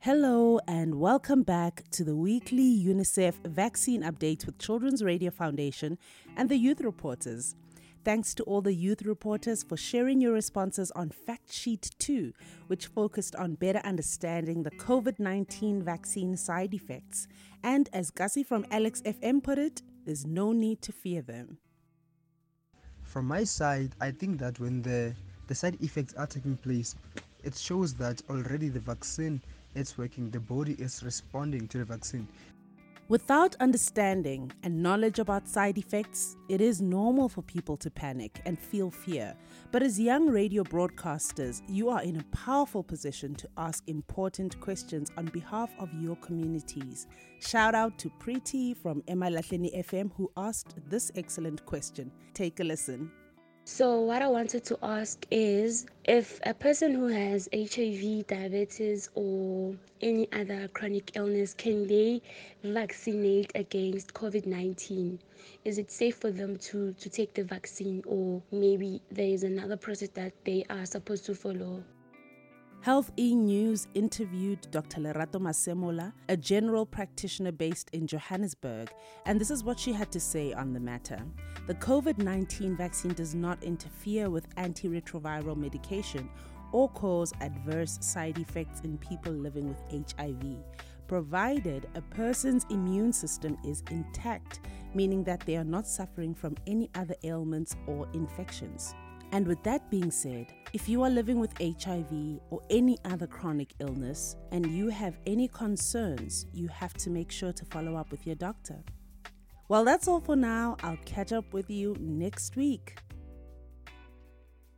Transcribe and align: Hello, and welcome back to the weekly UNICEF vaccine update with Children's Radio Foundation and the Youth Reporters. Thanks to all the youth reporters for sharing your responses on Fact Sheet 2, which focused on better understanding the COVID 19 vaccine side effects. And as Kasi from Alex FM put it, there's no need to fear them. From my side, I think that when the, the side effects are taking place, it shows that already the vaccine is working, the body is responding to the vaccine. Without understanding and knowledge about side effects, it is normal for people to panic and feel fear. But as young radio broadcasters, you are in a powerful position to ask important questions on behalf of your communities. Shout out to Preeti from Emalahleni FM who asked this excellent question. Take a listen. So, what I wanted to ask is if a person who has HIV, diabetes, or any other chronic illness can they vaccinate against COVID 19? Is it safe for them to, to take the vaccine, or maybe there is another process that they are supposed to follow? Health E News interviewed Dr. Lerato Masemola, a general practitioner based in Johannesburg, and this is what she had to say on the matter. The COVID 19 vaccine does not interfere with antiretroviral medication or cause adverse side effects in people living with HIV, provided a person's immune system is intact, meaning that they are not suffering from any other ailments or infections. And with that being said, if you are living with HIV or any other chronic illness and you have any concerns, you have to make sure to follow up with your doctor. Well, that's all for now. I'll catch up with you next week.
Hello, 0.00 0.60
and 0.68 1.00
welcome 1.00 1.42
back 1.42 1.82
to 1.90 2.04
the 2.04 2.14
weekly 2.14 2.62
UNICEF 2.84 3.34
vaccine 3.44 4.02
update 4.02 4.46
with 4.46 4.58
Children's 4.58 5.02
Radio 5.02 5.32
Foundation 5.32 5.98
and 6.36 6.48
the 6.48 6.56
Youth 6.56 6.80
Reporters. 6.80 7.56
Thanks 8.04 8.32
to 8.34 8.44
all 8.44 8.60
the 8.60 8.72
youth 8.72 9.02
reporters 9.02 9.64
for 9.64 9.76
sharing 9.76 10.20
your 10.20 10.32
responses 10.32 10.92
on 10.92 11.10
Fact 11.10 11.52
Sheet 11.52 11.90
2, 11.98 12.32
which 12.68 12.86
focused 12.86 13.34
on 13.34 13.56
better 13.56 13.80
understanding 13.80 14.62
the 14.62 14.70
COVID 14.70 15.18
19 15.18 15.82
vaccine 15.82 16.36
side 16.36 16.72
effects. 16.72 17.26
And 17.64 17.90
as 17.92 18.12
Kasi 18.12 18.44
from 18.44 18.64
Alex 18.70 19.02
FM 19.02 19.42
put 19.42 19.58
it, 19.58 19.82
there's 20.04 20.24
no 20.24 20.52
need 20.52 20.82
to 20.82 20.92
fear 20.92 21.20
them. 21.20 21.58
From 23.02 23.26
my 23.26 23.42
side, 23.42 23.96
I 24.00 24.12
think 24.12 24.38
that 24.38 24.60
when 24.60 24.82
the, 24.82 25.12
the 25.48 25.54
side 25.56 25.76
effects 25.82 26.14
are 26.14 26.28
taking 26.28 26.56
place, 26.58 26.94
it 27.42 27.56
shows 27.56 27.94
that 27.94 28.22
already 28.30 28.68
the 28.68 28.78
vaccine 28.78 29.40
is 29.76 29.96
working, 29.98 30.30
the 30.30 30.40
body 30.40 30.74
is 30.78 31.02
responding 31.02 31.68
to 31.68 31.78
the 31.78 31.84
vaccine. 31.84 32.26
Without 33.08 33.54
understanding 33.60 34.50
and 34.64 34.82
knowledge 34.82 35.20
about 35.20 35.46
side 35.46 35.78
effects, 35.78 36.36
it 36.48 36.60
is 36.60 36.80
normal 36.82 37.28
for 37.28 37.40
people 37.42 37.76
to 37.76 37.88
panic 37.88 38.40
and 38.44 38.58
feel 38.58 38.90
fear. 38.90 39.36
But 39.70 39.84
as 39.84 40.00
young 40.00 40.28
radio 40.28 40.64
broadcasters, 40.64 41.62
you 41.68 41.88
are 41.88 42.02
in 42.02 42.16
a 42.16 42.24
powerful 42.36 42.82
position 42.82 43.36
to 43.36 43.48
ask 43.58 43.84
important 43.86 44.58
questions 44.58 45.12
on 45.16 45.26
behalf 45.26 45.70
of 45.78 45.88
your 45.94 46.16
communities. 46.16 47.06
Shout 47.38 47.76
out 47.76 47.96
to 48.00 48.10
Preeti 48.18 48.76
from 48.76 49.02
Emalahleni 49.02 49.86
FM 49.86 50.10
who 50.16 50.28
asked 50.36 50.74
this 50.88 51.12
excellent 51.14 51.64
question. 51.64 52.10
Take 52.34 52.58
a 52.58 52.64
listen. 52.64 53.12
So, 53.68 54.00
what 54.00 54.22
I 54.22 54.28
wanted 54.28 54.62
to 54.66 54.78
ask 54.80 55.26
is 55.28 55.86
if 56.04 56.38
a 56.46 56.54
person 56.54 56.94
who 56.94 57.08
has 57.08 57.48
HIV, 57.52 58.28
diabetes, 58.28 59.10
or 59.16 59.74
any 60.00 60.28
other 60.32 60.68
chronic 60.68 61.16
illness 61.16 61.52
can 61.52 61.88
they 61.88 62.22
vaccinate 62.62 63.50
against 63.56 64.14
COVID 64.14 64.46
19? 64.46 65.18
Is 65.64 65.78
it 65.78 65.90
safe 65.90 66.14
for 66.14 66.30
them 66.30 66.56
to, 66.58 66.92
to 66.92 67.08
take 67.10 67.34
the 67.34 67.42
vaccine, 67.42 68.04
or 68.06 68.40
maybe 68.52 69.02
there 69.10 69.26
is 69.26 69.42
another 69.42 69.76
process 69.76 70.10
that 70.10 70.32
they 70.44 70.64
are 70.70 70.86
supposed 70.86 71.24
to 71.24 71.34
follow? 71.34 71.82
Health 72.80 73.10
E 73.16 73.34
News 73.34 73.88
interviewed 73.94 74.70
Dr. 74.70 75.00
Lerato 75.00 75.40
Masemola, 75.40 76.12
a 76.28 76.36
general 76.36 76.86
practitioner 76.86 77.50
based 77.50 77.90
in 77.92 78.06
Johannesburg, 78.06 78.92
and 79.24 79.40
this 79.40 79.50
is 79.50 79.64
what 79.64 79.78
she 79.78 79.92
had 79.92 80.12
to 80.12 80.20
say 80.20 80.52
on 80.52 80.72
the 80.72 80.78
matter. 80.78 81.18
The 81.66 81.74
COVID 81.74 82.18
19 82.18 82.76
vaccine 82.76 83.12
does 83.12 83.34
not 83.34 83.62
interfere 83.64 84.30
with 84.30 84.54
antiretroviral 84.54 85.56
medication 85.56 86.28
or 86.72 86.88
cause 86.90 87.32
adverse 87.40 87.98
side 88.00 88.38
effects 88.38 88.80
in 88.82 88.98
people 88.98 89.32
living 89.32 89.68
with 89.68 89.82
HIV, 89.90 90.58
provided 91.08 91.88
a 91.94 92.02
person's 92.02 92.66
immune 92.70 93.12
system 93.12 93.56
is 93.64 93.82
intact, 93.90 94.60
meaning 94.94 95.24
that 95.24 95.40
they 95.40 95.56
are 95.56 95.64
not 95.64 95.86
suffering 95.86 96.34
from 96.34 96.56
any 96.66 96.90
other 96.94 97.14
ailments 97.24 97.74
or 97.86 98.06
infections. 98.12 98.94
And 99.32 99.46
with 99.46 99.62
that 99.64 99.90
being 99.90 100.10
said, 100.10 100.52
if 100.72 100.88
you 100.88 101.02
are 101.02 101.10
living 101.10 101.38
with 101.40 101.52
HIV 101.60 102.40
or 102.50 102.60
any 102.70 102.98
other 103.04 103.26
chronic 103.26 103.74
illness 103.80 104.36
and 104.52 104.66
you 104.66 104.88
have 104.88 105.18
any 105.26 105.48
concerns, 105.48 106.46
you 106.52 106.68
have 106.68 106.94
to 106.94 107.10
make 107.10 107.30
sure 107.30 107.52
to 107.52 107.64
follow 107.66 107.96
up 107.96 108.10
with 108.10 108.26
your 108.26 108.36
doctor. 108.36 108.82
Well, 109.68 109.84
that's 109.84 110.06
all 110.06 110.20
for 110.20 110.36
now. 110.36 110.76
I'll 110.82 110.98
catch 111.04 111.32
up 111.32 111.52
with 111.52 111.70
you 111.70 111.96
next 111.98 112.56
week. 112.56 112.98